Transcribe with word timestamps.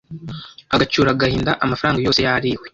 agacyura 0.75 1.09
agahinda 1.11 1.51
amafaranga 1.63 2.03
yose 2.05 2.19
yariwe. 2.27 2.65